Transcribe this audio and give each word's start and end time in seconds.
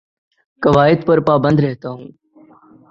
قوائد 0.61 1.05
پر 1.05 1.19
پابند 1.19 1.59
رہتا 1.59 1.89
ہوں 1.89 2.07